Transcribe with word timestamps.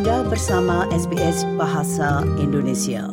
Anda 0.00 0.24
bersama 0.24 0.88
SBS 0.88 1.44
Bahasa 1.60 2.24
Indonesia. 2.40 3.12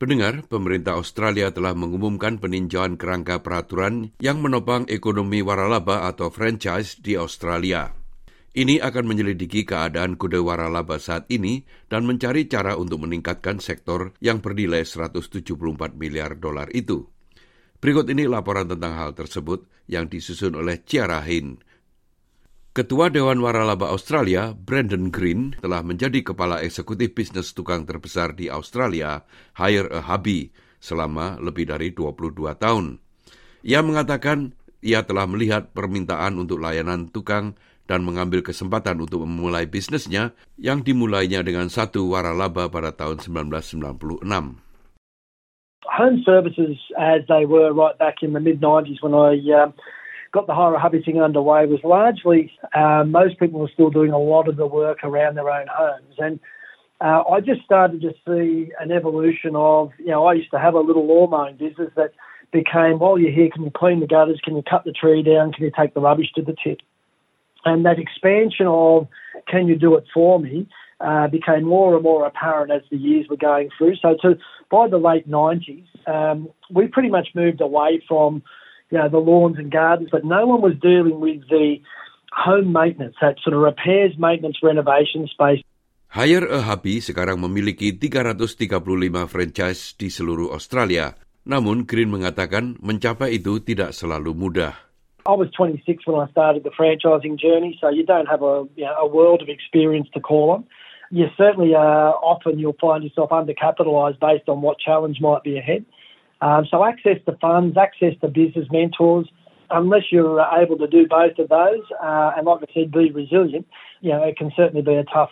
Pendengar, 0.00 0.48
pemerintah 0.48 0.96
Australia 0.96 1.52
telah 1.52 1.76
mengumumkan 1.76 2.40
peninjauan 2.40 2.96
kerangka 2.96 3.44
peraturan 3.44 4.08
yang 4.16 4.40
menopang 4.40 4.88
ekonomi 4.88 5.44
waralaba 5.44 6.08
atau 6.08 6.32
franchise 6.32 6.96
di 7.04 7.20
Australia. 7.20 7.92
Ini 8.56 8.80
akan 8.80 9.04
menyelidiki 9.04 9.68
keadaan 9.68 10.16
kuda 10.16 10.40
waralaba 10.40 10.96
saat 10.96 11.28
ini 11.28 11.68
dan 11.92 12.08
mencari 12.08 12.48
cara 12.48 12.80
untuk 12.80 13.04
meningkatkan 13.04 13.60
sektor 13.60 14.16
yang 14.24 14.40
bernilai 14.40 14.80
174 14.80 15.44
miliar 15.92 16.40
dolar 16.40 16.72
itu. 16.72 17.04
Berikut 17.84 18.08
ini 18.08 18.24
laporan 18.24 18.64
tentang 18.64 18.96
hal 18.96 19.12
tersebut 19.12 19.68
yang 19.92 20.08
disusun 20.08 20.56
oleh 20.56 20.80
Ciara 20.88 21.20
Hin 21.20 21.60
Ketua 22.76 23.08
Dewan 23.08 23.40
Waralaba 23.40 23.88
Australia, 23.88 24.52
Brandon 24.52 25.08
Green, 25.08 25.56
telah 25.64 25.80
menjadi 25.80 26.20
kepala 26.20 26.60
eksekutif 26.60 27.16
bisnis 27.16 27.56
tukang 27.56 27.88
terbesar 27.88 28.36
di 28.36 28.52
Australia, 28.52 29.24
Hire 29.56 29.88
a 29.88 30.04
Hubby, 30.04 30.52
selama 30.76 31.40
lebih 31.40 31.72
dari 31.72 31.96
22 31.96 32.36
tahun. 32.60 33.00
Ia 33.64 33.80
mengatakan 33.80 34.52
ia 34.84 35.08
telah 35.08 35.24
melihat 35.24 35.72
permintaan 35.72 36.36
untuk 36.36 36.60
layanan 36.60 37.08
tukang 37.08 37.56
dan 37.88 38.04
mengambil 38.04 38.44
kesempatan 38.44 39.00
untuk 39.00 39.24
memulai 39.24 39.64
bisnisnya 39.64 40.36
yang 40.60 40.84
dimulainya 40.84 41.40
dengan 41.40 41.72
satu 41.72 42.12
waralaba 42.12 42.68
pada 42.68 42.92
tahun 42.92 43.24
1996. 43.24 44.20
Home 45.96 46.20
services 46.28 46.76
as 47.00 47.24
they 47.24 47.48
were 47.48 47.72
right 47.72 47.96
back 47.96 48.20
in 48.20 48.36
the 48.36 48.42
mid-90s 48.44 49.00
when 49.00 49.16
I 49.16 49.40
uh, 49.48 49.72
got 50.32 50.46
the 50.46 50.54
hire 50.54 50.76
hubby 50.78 51.02
thing 51.02 51.20
underway 51.20 51.66
was 51.66 51.80
largely 51.84 52.52
uh, 52.74 53.04
most 53.06 53.38
people 53.38 53.60
were 53.60 53.70
still 53.72 53.90
doing 53.90 54.10
a 54.10 54.18
lot 54.18 54.48
of 54.48 54.56
the 54.56 54.66
work 54.66 54.98
around 55.02 55.36
their 55.36 55.50
own 55.50 55.66
homes. 55.70 56.14
And 56.18 56.40
uh, 57.00 57.22
I 57.30 57.40
just 57.40 57.62
started 57.62 58.00
to 58.02 58.12
see 58.26 58.72
an 58.80 58.90
evolution 58.90 59.54
of, 59.54 59.92
you 59.98 60.06
know, 60.06 60.26
I 60.26 60.34
used 60.34 60.50
to 60.52 60.58
have 60.58 60.74
a 60.74 60.80
little 60.80 61.06
lawn 61.06 61.30
mowing 61.30 61.56
business 61.56 61.90
that 61.96 62.12
became, 62.52 62.98
while 62.98 63.18
you're 63.18 63.32
here, 63.32 63.50
can 63.52 63.64
you 63.64 63.70
clean 63.70 64.00
the 64.00 64.06
gutters? 64.06 64.40
Can 64.42 64.56
you 64.56 64.62
cut 64.62 64.84
the 64.84 64.92
tree 64.92 65.22
down? 65.22 65.52
Can 65.52 65.64
you 65.64 65.72
take 65.76 65.94
the 65.94 66.00
rubbish 66.00 66.32
to 66.36 66.42
the 66.42 66.56
tip? 66.62 66.78
And 67.64 67.84
that 67.84 67.98
expansion 67.98 68.66
of, 68.66 69.08
can 69.48 69.66
you 69.66 69.76
do 69.76 69.96
it 69.96 70.04
for 70.14 70.38
me? 70.38 70.68
Uh, 70.98 71.28
became 71.28 71.64
more 71.64 71.94
and 71.94 72.02
more 72.02 72.26
apparent 72.26 72.70
as 72.70 72.80
the 72.90 72.96
years 72.96 73.26
were 73.28 73.36
going 73.36 73.68
through. 73.76 73.96
So, 73.96 74.16
to, 74.22 74.38
by 74.70 74.88
the 74.88 74.96
late 74.96 75.28
90s, 75.28 75.84
um, 76.06 76.48
we 76.70 76.86
pretty 76.86 77.10
much 77.10 77.28
moved 77.34 77.60
away 77.60 78.02
from 78.08 78.42
you 78.90 78.98
know, 78.98 79.08
the 79.08 79.18
lawns 79.18 79.58
and 79.58 79.70
gardens, 79.70 80.08
but 80.10 80.24
no 80.24 80.46
one 80.46 80.62
was 80.62 80.74
dealing 80.78 81.18
with 81.20 81.42
the 81.48 81.82
home 82.32 82.72
maintenance, 82.72 83.16
that 83.20 83.36
sort 83.42 83.54
of 83.56 83.62
repairs, 83.62 84.14
maintenance, 84.18 84.58
renovation 84.62 85.26
space. 85.26 85.64
Hire 86.06 86.46
a 86.46 86.62
Hubby 86.62 87.02
sekarang 87.02 87.42
memiliki 87.42 87.92
335 87.92 89.26
franchise 89.26 89.92
di 89.98 90.08
seluruh 90.08 90.54
Australia. 90.54 91.18
Namun 91.46 91.84
Green 91.86 92.10
mengatakan 92.10 92.78
mencapai 92.78 93.38
itu 93.38 93.62
tidak 93.62 93.94
selalu 93.94 94.34
mudah. 94.34 94.74
I 95.26 95.34
was 95.34 95.50
26 95.58 96.06
when 96.06 96.22
I 96.22 96.30
started 96.30 96.62
the 96.62 96.70
franchising 96.70 97.34
journey, 97.34 97.74
so 97.82 97.90
you 97.90 98.06
don't 98.06 98.30
have 98.30 98.46
a, 98.46 98.62
you 98.78 98.86
know, 98.86 98.94
a 98.94 99.08
world 99.10 99.42
of 99.42 99.50
experience 99.50 100.06
to 100.14 100.22
call 100.22 100.54
on. 100.54 100.62
You 101.10 101.26
certainly 101.34 101.74
uh, 101.74 102.14
often 102.22 102.58
you'll 102.58 102.78
find 102.78 103.02
yourself 103.02 103.30
undercapitalised 103.30 104.22
based 104.22 104.48
on 104.48 104.62
what 104.62 104.78
challenge 104.78 105.18
might 105.20 105.42
be 105.42 105.58
ahead. 105.58 105.84
Um, 106.40 106.66
so 106.70 106.84
access 106.84 107.18
to 107.26 107.36
funds, 107.40 107.76
access 107.76 108.12
to 108.20 108.28
business 108.28 108.68
mentors, 108.70 109.26
unless 109.70 110.12
you're 110.12 110.40
able 110.40 110.78
to 110.78 110.86
do 110.86 111.08
both 111.08 111.38
of 111.38 111.48
those, 111.48 111.84
uh, 112.02 112.36
and 112.36 112.46
like 112.46 112.62
I 112.62 112.68
said, 112.74 112.92
be 112.92 113.10
resilient, 113.10 113.66
you 114.00 114.12
know, 114.12 114.22
it 114.22 114.36
can 114.36 114.52
certainly 114.54 114.82
be 114.82 114.94
a 114.94 115.04
tough, 115.04 115.30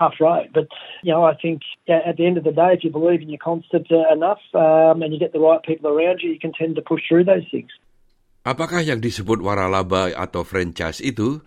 tough 0.00 0.14
road. 0.20 0.50
But, 0.52 0.68
you 1.02 1.12
know, 1.12 1.24
I 1.24 1.34
think 1.38 1.62
at 1.88 2.16
the 2.18 2.26
end 2.26 2.36
of 2.36 2.44
the 2.44 2.52
day, 2.52 2.74
if 2.74 2.84
you 2.84 2.90
believe 2.90 3.22
in 3.22 3.30
your 3.30 3.40
concept 3.40 3.88
uh, 3.92 4.12
enough 4.12 4.42
um, 4.52 5.02
and 5.02 5.14
you 5.14 5.18
get 5.18 5.32
the 5.32 5.40
right 5.40 5.62
people 5.62 5.88
around 5.88 6.20
you, 6.20 6.34
you 6.34 6.40
can 6.40 6.52
tend 6.52 6.76
to 6.76 6.82
push 6.82 7.02
through 7.08 7.24
those 7.24 7.46
things. 7.50 7.70
Apakah 8.44 8.84
yang 8.84 9.00
disebut 9.00 9.40
waralaba 9.40 10.12
atau 10.12 10.44
franchise 10.44 11.00
itu? 11.00 11.40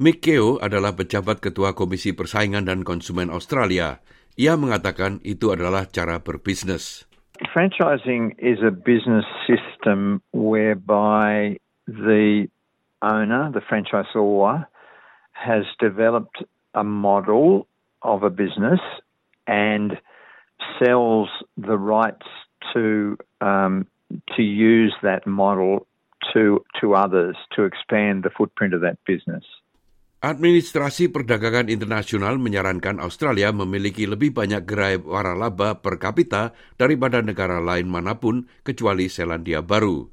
Mick 0.00 0.24
Keogh 0.24 0.58
adalah 0.58 0.96
pejabat 0.96 1.44
ketua 1.44 1.76
Komisi 1.76 2.16
Persaingan 2.16 2.66
dan 2.66 2.82
Konsumen 2.82 3.28
Australia. 3.30 4.00
Ia 4.40 4.56
mengatakan 4.56 5.20
itu 5.22 5.52
adalah 5.52 5.86
cara 5.92 6.24
berbisnis. 6.24 7.04
Franchising 7.46 8.34
is 8.38 8.58
a 8.62 8.70
business 8.70 9.24
system 9.46 10.22
whereby 10.32 11.58
the 11.86 12.48
owner, 13.02 13.50
the 13.50 13.60
franchisor, 13.60 14.66
has 15.32 15.64
developed 15.78 16.42
a 16.74 16.84
model 16.84 17.66
of 18.02 18.22
a 18.22 18.30
business 18.30 18.80
and 19.46 19.98
sells 20.78 21.28
the 21.56 21.78
rights 21.78 22.26
to 22.74 23.16
um, 23.40 23.86
to 24.36 24.42
use 24.42 24.94
that 25.02 25.26
model 25.26 25.86
to 26.32 26.62
to 26.80 26.94
others 26.94 27.36
to 27.56 27.64
expand 27.64 28.22
the 28.22 28.30
footprint 28.30 28.74
of 28.74 28.82
that 28.82 28.98
business. 29.06 29.44
Administrasi 30.20 31.08
Perdagangan 31.08 31.72
Internasional 31.72 32.36
menyarankan 32.36 33.00
Australia 33.00 33.56
memiliki 33.56 34.04
lebih 34.04 34.36
banyak 34.36 34.68
gerai 34.68 35.00
waralaba 35.00 35.80
per 35.80 35.96
kapita 35.96 36.52
daripada 36.76 37.24
negara 37.24 37.56
lain 37.56 37.88
mana 37.88 38.20
pun 38.20 38.44
kecuali 38.60 39.08
Selandia 39.08 39.64
Baru. 39.64 40.12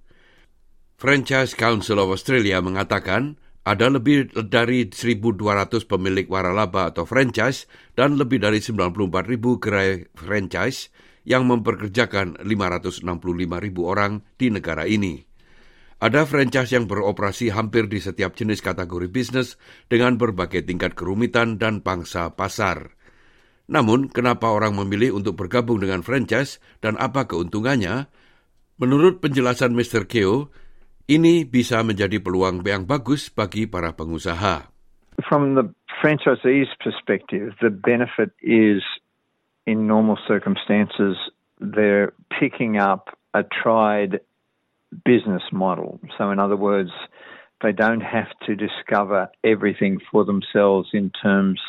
Franchise 0.96 1.60
Council 1.60 2.00
of 2.00 2.16
Australia 2.16 2.64
mengatakan 2.64 3.36
ada 3.68 3.92
lebih 3.92 4.32
dari 4.48 4.88
1.200 4.88 5.44
pemilik 5.84 6.24
waralaba 6.32 6.88
atau 6.88 7.04
franchise 7.04 7.68
dan 8.00 8.16
lebih 8.16 8.40
dari 8.40 8.64
94.000 8.64 9.60
gerai 9.60 10.08
franchise 10.16 10.88
yang 11.28 11.44
memperkerjakan 11.52 12.40
565.000 12.48 13.04
orang 13.84 14.24
di 14.40 14.56
negara 14.56 14.88
ini. 14.88 15.27
Ada 15.98 16.30
franchise 16.30 16.78
yang 16.78 16.86
beroperasi 16.86 17.50
hampir 17.50 17.90
di 17.90 17.98
setiap 17.98 18.38
jenis 18.38 18.62
kategori 18.62 19.10
bisnis 19.10 19.58
dengan 19.90 20.14
berbagai 20.22 20.62
tingkat 20.62 20.94
kerumitan 20.94 21.58
dan 21.58 21.82
pangsa 21.82 22.38
pasar. 22.38 22.94
Namun, 23.66 24.08
kenapa 24.14 24.54
orang 24.54 24.78
memilih 24.78 25.18
untuk 25.18 25.42
bergabung 25.42 25.82
dengan 25.82 26.06
franchise 26.06 26.62
dan 26.86 27.02
apa 27.02 27.26
keuntungannya? 27.26 28.08
Menurut 28.78 29.26
penjelasan 29.26 29.74
Mr. 29.74 30.06
Keo, 30.06 30.54
ini 31.10 31.50
bisa 31.50 31.82
menjadi 31.82 32.22
peluang 32.22 32.62
yang 32.62 32.86
bagus 32.86 33.34
bagi 33.34 33.66
para 33.66 33.98
pengusaha. 33.98 34.70
From 35.26 35.58
the 35.58 35.66
franchisee's 35.98 36.70
perspective, 36.78 37.58
the 37.58 37.74
benefit 37.74 38.38
is 38.46 38.86
in 39.66 39.90
normal 39.90 40.22
circumstances 40.30 41.18
they're 41.60 42.14
picking 42.30 42.78
up 42.78 43.18
a 43.34 43.42
tried 43.42 44.22
business 45.06 45.44
model. 45.52 46.00
So, 46.18 46.32
in 46.32 46.40
other 46.40 46.56
words, 46.56 46.92
they 47.62 47.72
don't 47.72 48.02
have 48.02 48.28
to 48.46 48.56
discover 48.56 49.30
everything 49.44 50.00
for 50.12 50.24
themselves 50.24 50.90
in 50.94 51.12
terms 51.22 51.60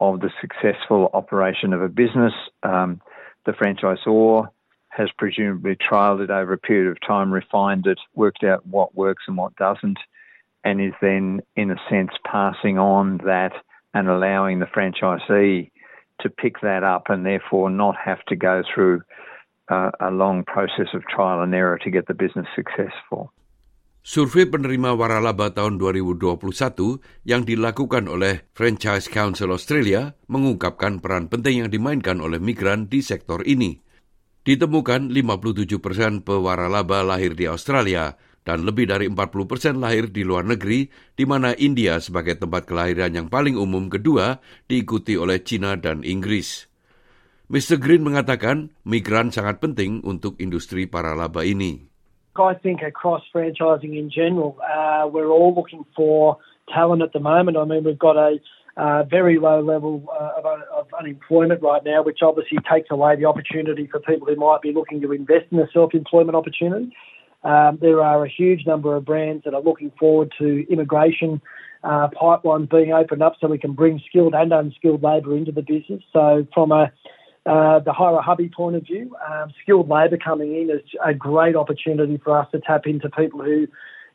of 0.00 0.20
the 0.20 0.30
successful 0.40 1.10
operation 1.12 1.72
of 1.72 1.82
a 1.82 1.88
business. 1.88 2.32
Um, 2.62 3.00
the 3.44 3.52
franchisor 3.52 4.48
has 4.90 5.08
presumably 5.16 5.76
trialed 5.76 6.22
it 6.22 6.30
over 6.30 6.52
a 6.52 6.58
period 6.58 6.90
of 6.90 6.98
time, 7.06 7.32
refined 7.32 7.86
it, 7.86 7.98
worked 8.14 8.44
out 8.44 8.66
what 8.66 8.94
works 8.94 9.24
and 9.26 9.36
what 9.36 9.56
doesn't, 9.56 9.98
and 10.64 10.80
is 10.80 10.92
then, 11.00 11.40
in 11.56 11.70
a 11.70 11.76
sense, 11.88 12.10
passing 12.24 12.78
on 12.78 13.18
that 13.24 13.52
and 13.94 14.08
allowing 14.08 14.58
the 14.58 14.66
franchisee 14.66 15.70
to 16.20 16.28
pick 16.28 16.60
that 16.60 16.82
up 16.82 17.04
and 17.08 17.24
therefore 17.24 17.70
not 17.70 17.96
have 17.96 18.24
to 18.26 18.36
go 18.36 18.62
through 18.74 19.00
Survei 24.00 24.48
penerima 24.48 24.96
waralaba 24.96 25.52
tahun 25.52 25.76
2021 25.76 26.40
yang 27.28 27.44
dilakukan 27.44 28.08
oleh 28.08 28.48
Franchise 28.56 29.12
Council 29.12 29.52
Australia 29.52 30.16
mengungkapkan 30.32 31.04
peran 31.04 31.28
penting 31.28 31.60
yang 31.66 31.68
dimainkan 31.68 32.16
oleh 32.24 32.40
migran 32.40 32.88
di 32.88 33.04
sektor 33.04 33.44
ini. 33.44 33.76
Ditemukan 34.48 35.12
57 35.12 35.76
persen 35.76 36.24
pewaralaba 36.24 37.04
lahir 37.04 37.36
di 37.36 37.44
Australia 37.44 38.16
dan 38.48 38.64
lebih 38.64 38.88
dari 38.88 39.12
40 39.12 39.44
persen 39.44 39.76
lahir 39.76 40.08
di 40.08 40.24
luar 40.24 40.48
negeri, 40.48 40.88
di 41.12 41.28
mana 41.28 41.52
India 41.60 42.00
sebagai 42.00 42.40
tempat 42.40 42.64
kelahiran 42.64 43.12
yang 43.12 43.28
paling 43.28 43.60
umum 43.60 43.92
kedua 43.92 44.40
diikuti 44.64 45.20
oleh 45.20 45.44
China 45.44 45.76
dan 45.76 46.00
Inggris. 46.00 46.67
Mr. 47.48 47.80
Green 47.80 48.04
mengatakan 48.04 48.68
migran 48.84 49.32
sangat 49.32 49.64
penting 49.64 50.04
untuk 50.04 50.36
industri 50.36 50.84
waralaba 50.84 51.40
ini. 51.48 51.88
I 52.36 52.54
think 52.54 52.84
across 52.84 53.24
franchising 53.32 53.96
in 53.96 54.12
general, 54.12 54.60
uh, 54.60 55.08
we're 55.08 55.32
all 55.32 55.56
looking 55.56 55.82
for 55.96 56.36
talent 56.68 57.00
at 57.00 57.16
the 57.16 57.24
moment. 57.24 57.56
I 57.56 57.64
mean, 57.64 57.88
we've 57.88 57.98
got 57.98 58.20
a 58.20 58.36
uh, 58.76 59.02
very 59.08 59.40
low 59.40 59.64
level 59.64 60.04
uh, 60.12 60.38
of, 60.38 60.44
of, 60.44 60.86
unemployment 60.94 61.64
right 61.64 61.82
now, 61.82 62.04
which 62.04 62.20
obviously 62.22 62.58
takes 62.70 62.92
away 62.92 63.16
the 63.16 63.24
opportunity 63.24 63.88
for 63.90 63.98
people 63.98 64.28
who 64.28 64.36
might 64.36 64.60
be 64.62 64.70
looking 64.70 65.00
to 65.00 65.10
invest 65.10 65.50
in 65.50 65.58
a 65.58 65.66
self-employment 65.72 66.36
opportunity. 66.36 66.94
Um, 67.42 67.78
there 67.80 68.04
are 68.04 68.24
a 68.24 68.28
huge 68.28 68.66
number 68.66 68.94
of 68.94 69.04
brands 69.04 69.42
that 69.44 69.54
are 69.54 69.64
looking 69.64 69.90
forward 69.98 70.30
to 70.38 70.66
immigration 70.70 71.40
uh, 71.82 72.08
pipelines 72.12 72.70
being 72.70 72.92
opened 72.92 73.22
up 73.22 73.34
so 73.40 73.48
we 73.48 73.58
can 73.58 73.72
bring 73.72 74.00
skilled 74.06 74.34
and 74.34 74.52
unskilled 74.52 75.02
labour 75.02 75.36
into 75.36 75.50
the 75.50 75.62
business. 75.62 76.02
So, 76.12 76.46
from 76.54 76.70
a 76.70 76.92
uh, 77.48 77.80
point 78.52 78.76
of 78.76 78.84
view, 78.84 79.16
um, 79.24 79.48
skilled 79.62 79.88
labour 79.88 80.20
coming 80.20 80.54
in 80.54 80.68
is 80.68 80.84
a 81.00 81.14
great 81.14 81.56
opportunity 81.56 82.20
for 82.20 82.36
us 82.36 82.46
to 82.52 82.60
tap 82.60 82.86
into 82.86 83.08
people 83.08 83.40
who 83.42 83.66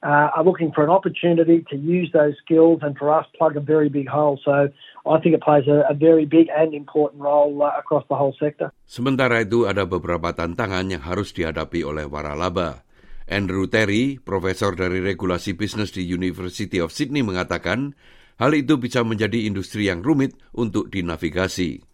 uh, 0.04 0.30
are 0.36 0.44
looking 0.44 0.72
for 0.76 0.84
an 0.84 0.92
opportunity 0.92 1.66
to 1.72 1.76
use 1.80 2.12
those 2.12 2.36
skills 2.44 2.84
and 2.84 2.94
for 3.00 3.08
us 3.10 3.26
plug 3.40 3.56
a 3.56 3.64
very 3.64 3.88
big 3.88 4.08
hole. 4.08 4.38
So 4.44 4.68
I 5.08 5.18
think 5.24 5.34
it 5.34 5.42
plays 5.42 5.66
a, 5.66 5.88
a 5.90 5.96
very 5.96 6.28
big 6.28 6.52
and 6.52 6.76
important 6.76 7.24
role 7.24 7.64
uh, 7.64 7.72
across 7.80 8.04
the 8.12 8.20
whole 8.20 8.36
sector. 8.36 8.70
Sementara 8.84 9.42
itu 9.42 9.64
ada 9.64 9.88
beberapa 9.88 10.36
tantangan 10.36 10.92
yang 10.92 11.02
harus 11.08 11.32
dihadapi 11.32 11.88
oleh 11.88 12.06
waralaba. 12.06 12.84
Andrew 13.24 13.72
Terry, 13.72 14.20
profesor 14.20 14.76
dari 14.76 15.00
regulasi 15.00 15.56
bisnis 15.56 15.96
di 15.96 16.04
University 16.04 16.84
of 16.84 16.92
Sydney 16.92 17.24
mengatakan, 17.24 17.96
hal 18.36 18.52
itu 18.52 18.76
bisa 18.76 19.08
menjadi 19.08 19.48
industri 19.48 19.88
yang 19.88 20.04
rumit 20.04 20.36
untuk 20.52 20.92
dinavigasi. 20.92 21.93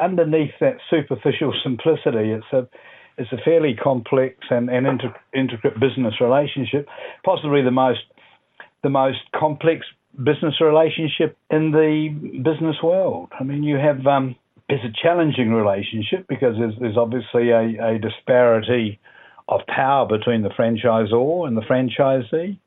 Underneath 0.00 0.52
that 0.60 0.76
superficial 0.90 1.54
simplicity, 1.62 2.30
it's 2.30 2.52
a 2.52 2.68
it's 3.18 3.32
a 3.32 3.36
fairly 3.44 3.74
complex 3.74 4.36
and, 4.50 4.70
and 4.70 4.86
inter- 4.86 5.14
intricate 5.34 5.78
business 5.78 6.14
relationship, 6.20 6.88
possibly 7.24 7.62
the 7.62 7.70
most 7.70 8.00
the 8.82 8.88
most 8.88 9.18
complex 9.34 9.84
business 10.16 10.60
relationship 10.60 11.36
in 11.50 11.70
the 11.70 12.08
business 12.42 12.76
world. 12.82 13.30
I 13.38 13.44
mean, 13.44 13.62
you 13.62 13.76
have 13.76 14.06
um, 14.06 14.36
it's 14.68 14.84
a 14.84 15.02
challenging 15.02 15.52
relationship 15.52 16.26
because 16.28 16.56
there's, 16.58 16.74
there's 16.80 16.96
obviously 16.96 17.50
a, 17.50 17.94
a 17.94 17.98
disparity 17.98 18.98
of 19.48 19.60
power 19.66 20.06
between 20.06 20.42
the 20.42 20.48
franchisor 20.50 21.46
and 21.46 21.56
the 21.56 21.62
franchisee. 21.62 22.58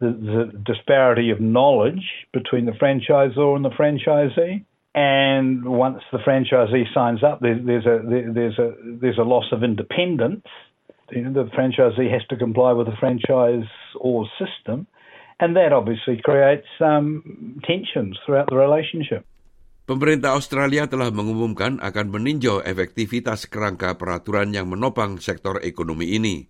The, 0.00 0.50
disparity 0.64 1.28
of 1.30 1.42
knowledge 1.42 2.26
between 2.32 2.64
the 2.64 2.72
franchisor 2.72 3.54
and 3.54 3.62
the 3.62 3.68
franchisee 3.68 4.64
and 4.94 5.64
once 5.64 6.02
the 6.10 6.18
franchisee 6.18 6.92
signs 6.92 7.22
up, 7.22 7.40
there, 7.40 7.58
there's 7.58 7.86
a 7.86 8.02
there, 8.02 8.32
there's 8.32 8.58
a 8.58 8.74
there's 8.82 9.18
a 9.18 9.26
loss 9.26 9.46
of 9.52 9.62
independence. 9.62 10.46
You 11.10 11.22
know, 11.22 11.44
the 11.44 11.50
franchisee 11.50 12.10
has 12.10 12.22
to 12.30 12.36
comply 12.36 12.72
with 12.72 12.86
the 12.86 12.96
franchise 12.98 13.66
or 13.98 14.26
system, 14.38 14.86
and 15.38 15.54
that 15.56 15.72
obviously 15.72 16.20
creates 16.22 16.66
um, 16.80 17.60
tensions 17.66 18.18
throughout 18.26 18.50
the 18.50 18.58
relationship. 18.58 19.26
Pemerintah 19.90 20.38
Australia 20.38 20.86
telah 20.86 21.10
mengumumkan 21.10 21.82
akan 21.82 22.14
meninjau 22.14 22.62
efektivitas 22.62 23.50
kerangka 23.50 23.98
peraturan 23.98 24.54
yang 24.54 24.70
menopang 24.70 25.18
sektor 25.18 25.58
ekonomi 25.66 26.14
ini. 26.14 26.46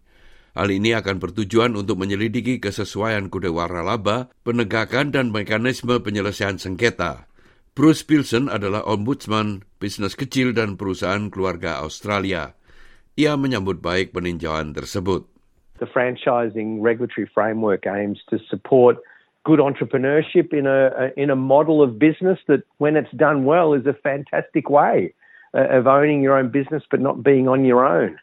Hal 0.52 0.68
ini 0.68 0.92
akan 0.92 1.22
bertujuan 1.22 1.72
untuk 1.72 1.96
menyelidiki 1.96 2.60
kesesuaian 2.60 3.32
kode 3.32 3.48
waralaba, 3.48 4.28
penegakan 4.44 5.14
dan 5.14 5.32
mekanisme 5.32 6.02
penyelesaian 6.04 6.60
sengketa. 6.60 7.29
Bruce 7.78 8.02
Billson 8.02 8.50
adalah 8.50 8.82
ombudsman 8.82 9.62
bisnis 9.78 10.18
kecil 10.18 10.50
dan 10.50 10.74
perusahaan 10.74 11.30
keluarga 11.30 11.78
Australia. 11.86 12.58
Ia 13.14 13.38
menyambut 13.38 13.78
baik 13.78 14.10
peninjauan 14.10 14.74
tersebut. 14.74 15.22
The 15.78 15.86
franchising 15.86 16.82
regulatory 16.82 17.30
framework 17.30 17.86
aims 17.86 18.18
to 18.28 18.42
support 18.50 18.98
good 19.44 19.62
entrepreneurship 19.62 20.52
in 20.52 20.66
a, 20.66 21.14
in 21.16 21.30
a 21.30 21.38
model 21.38 21.80
of 21.80 21.98
business 21.98 22.38
that, 22.48 22.66
when 22.78 22.96
it's 22.96 23.10
done 23.16 23.46
well, 23.46 23.72
is 23.72 23.86
a 23.86 23.94
fantastic 23.94 24.68
way 24.68 25.14
uh, 25.54 25.70
of 25.70 25.86
owning 25.86 26.20
your 26.20 26.36
own 26.36 26.50
business 26.50 26.82
but 26.90 27.00
not 27.00 27.22
being 27.22 27.48
on 27.48 27.64
your 27.64 27.86
own. 27.86 28.18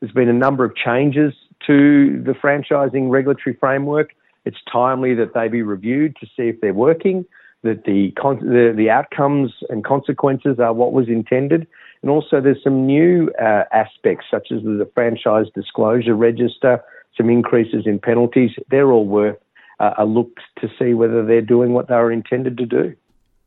There's 0.00 0.12
been 0.12 0.28
a 0.28 0.34
number 0.34 0.64
of 0.64 0.74
changes 0.74 1.32
to 1.66 2.22
the 2.24 2.32
franchising 2.32 3.10
regulatory 3.10 3.56
framework. 3.60 4.16
It's 4.44 4.58
timely 4.70 5.14
that 5.14 5.34
they 5.34 5.48
be 5.48 5.62
reviewed 5.62 6.16
to 6.20 6.26
see 6.36 6.48
if 6.48 6.60
they're 6.60 6.74
working. 6.74 7.24
That 7.66 7.84
the, 7.84 8.14
the, 8.40 8.72
the 8.74 8.88
outcomes 8.88 9.50
and 9.68 9.84
consequences 9.84 10.58
are 10.62 10.72
what 10.72 10.94
was 10.94 11.08
intended. 11.08 11.66
And 12.02 12.10
also, 12.10 12.40
there's 12.40 12.62
some 12.62 12.86
new 12.86 13.30
uh, 13.40 13.64
aspects, 13.74 14.26
such 14.30 14.54
as 14.54 14.62
the 14.62 14.88
franchise 14.94 15.46
disclosure 15.54 16.14
register, 16.14 16.78
some 17.16 17.28
increases 17.28 17.84
in 17.84 17.98
penalties. 17.98 18.54
They're 18.70 18.92
all 18.92 19.06
worth 19.06 19.40
uh, 19.80 19.98
a 19.98 20.06
look 20.06 20.30
to 20.60 20.68
see 20.78 20.94
whether 20.94 21.24
they're 21.24 21.44
doing 21.44 21.72
what 21.72 21.88
they 21.88 21.98
intended 22.12 22.56
to 22.58 22.66
do. 22.66 22.94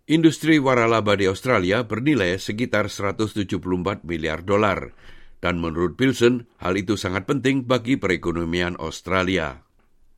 Industri 0.09 0.57
waralaba 0.57 1.13
di 1.13 1.29
Australia 1.29 1.85
bernilai 1.85 2.41
sekitar 2.41 2.89
174 2.89 4.01
miliar 4.01 4.41
dolar. 4.41 4.97
Dan 5.37 5.61
menurut 5.61 5.95
Pilson, 5.95 6.49
hal 6.57 6.75
itu 6.75 6.97
sangat 6.97 7.29
penting 7.29 7.69
bagi 7.69 7.95
perekonomian 7.95 8.75
Australia. 8.81 9.68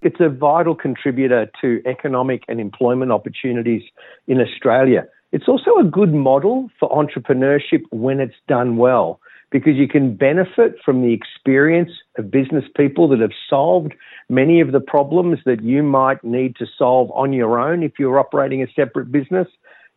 It's 0.01 0.19
a 0.19 0.29
vital 0.29 0.75
contributor 0.75 1.49
to 1.61 1.81
economic 1.85 2.43
and 2.47 2.59
employment 2.59 3.11
opportunities 3.11 3.83
in 4.27 4.41
Australia. 4.41 5.05
It's 5.31 5.47
also 5.47 5.77
a 5.77 5.83
good 5.83 6.13
model 6.13 6.69
for 6.79 6.89
entrepreneurship 6.89 7.83
when 7.91 8.19
it's 8.19 8.35
done 8.47 8.77
well 8.77 9.19
because 9.51 9.75
you 9.75 9.87
can 9.87 10.15
benefit 10.15 10.75
from 10.83 11.01
the 11.01 11.13
experience 11.13 11.91
of 12.17 12.31
business 12.31 12.63
people 12.75 13.07
that 13.09 13.19
have 13.19 13.31
solved 13.49 13.93
many 14.29 14.61
of 14.61 14.71
the 14.71 14.79
problems 14.79 15.39
that 15.45 15.61
you 15.61 15.83
might 15.83 16.23
need 16.23 16.55
to 16.55 16.65
solve 16.77 17.11
on 17.11 17.33
your 17.33 17.59
own 17.59 17.83
if 17.83 17.93
you're 17.99 18.19
operating 18.19 18.63
a 18.63 18.67
separate 18.75 19.11
business. 19.11 19.47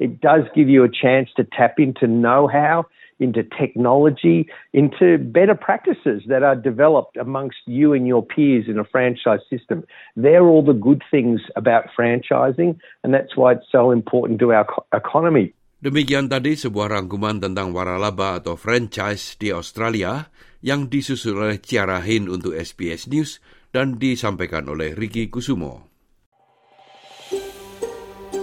It 0.01 0.21
does 0.21 0.43
give 0.55 0.69
you 0.69 0.83
a 0.85 0.89
chance 0.89 1.31
to 1.37 1.45
tap 1.45 1.79
into 1.79 2.07
know 2.07 2.49
how 2.49 2.87
into 3.21 3.43
technology, 3.43 4.49
into 4.73 5.19
better 5.19 5.55
practices 5.55 6.23
that 6.27 6.43
are 6.43 6.57
developed 6.57 7.17
amongst 7.17 7.63
you 7.67 7.93
and 7.93 8.07
your 8.07 8.25
peers 8.25 8.67
in 8.69 8.79
a 8.79 8.85
franchise 8.85 9.45
system. 9.49 9.85
They're 10.17 10.47
all 10.47 10.65
the 10.65 10.77
good 10.77 11.03
things 11.11 11.41
about 11.55 11.91
franchising, 11.95 12.79
and 13.03 13.15
that's 13.15 13.37
why 13.37 13.53
it's 13.53 13.71
so 13.71 13.91
important 13.91 14.41
to 14.41 14.53
our 14.53 14.67
economy. 14.93 15.55
Demikian 15.85 16.33
tadi 16.33 16.57
sebuah 16.57 16.97
rangkuman 16.97 17.45
tentang 17.45 17.77
waralaba 17.77 18.41
atau 18.41 18.57
franchise 18.57 19.37
di 19.37 19.53
Australia 19.53 20.33
yang 20.65 20.89
disusun 20.89 21.37
oleh 21.37 21.61
Ciara 21.61 22.01
Hin 22.01 22.25
untuk 22.25 22.57
SBS 22.57 23.13
News 23.13 23.37
dan 23.69 24.01
disampaikan 24.01 24.65
oleh 24.65 24.97
Ricky 24.97 25.29
Kusumo. 25.29 25.94